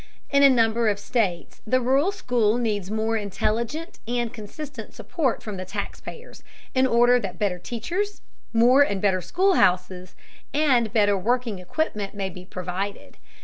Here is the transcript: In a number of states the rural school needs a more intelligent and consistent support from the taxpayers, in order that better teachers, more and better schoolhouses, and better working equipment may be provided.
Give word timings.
In 0.31 0.41
a 0.41 0.49
number 0.49 0.89
of 0.89 0.97
states 0.97 1.61
the 1.67 1.79
rural 1.79 2.11
school 2.11 2.57
needs 2.57 2.89
a 2.89 2.93
more 2.93 3.17
intelligent 3.17 3.99
and 4.07 4.33
consistent 4.33 4.95
support 4.95 5.43
from 5.43 5.57
the 5.57 5.63
taxpayers, 5.63 6.41
in 6.73 6.87
order 6.87 7.19
that 7.19 7.37
better 7.37 7.59
teachers, 7.59 8.23
more 8.51 8.81
and 8.81 8.99
better 8.99 9.21
schoolhouses, 9.21 10.15
and 10.55 10.91
better 10.91 11.15
working 11.15 11.59
equipment 11.59 12.15
may 12.15 12.31
be 12.31 12.45
provided. 12.45 13.17